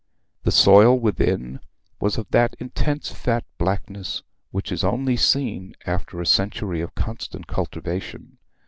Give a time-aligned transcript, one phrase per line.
[0.41, 1.59] The soil within
[1.99, 7.45] was of that intense fat blackness which is only seen after a century of constant
[7.45, 8.39] cultivation.